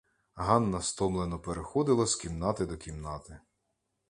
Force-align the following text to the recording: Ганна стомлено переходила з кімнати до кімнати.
Ганна 0.35 0.81
стомлено 0.81 1.39
переходила 1.39 2.05
з 2.05 2.15
кімнати 2.15 2.65
до 2.65 2.77
кімнати. 2.77 3.39